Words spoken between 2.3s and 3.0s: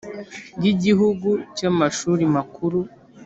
Makuru